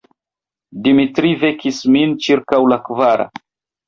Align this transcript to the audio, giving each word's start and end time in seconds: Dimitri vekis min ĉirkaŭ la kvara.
Dimitri 0.87 1.33
vekis 1.43 1.81
min 1.97 2.15
ĉirkaŭ 2.29 2.63
la 2.73 2.79
kvara. 2.89 3.29